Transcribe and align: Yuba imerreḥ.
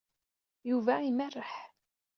Yuba 0.69 0.95
imerreḥ. 1.09 1.51